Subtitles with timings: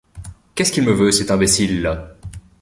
[0.55, 2.15] Qu'est-ce qu'il me veut, cet imbécile-là?